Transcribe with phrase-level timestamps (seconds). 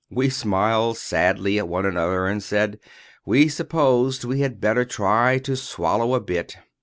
[0.09, 2.79] We smiled sadly at one another, and said
[3.23, 6.57] we supposed we had better try to swallow a bit.